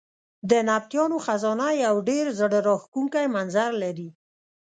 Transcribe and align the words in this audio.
د 0.49 0.51
نبطیانو 0.69 1.17
خزانه 1.25 1.67
یو 1.85 1.95
ډېر 2.09 2.25
زړه 2.39 2.59
راښکونکی 2.67 3.25
منظر 3.35 3.69
لري. 3.83 4.09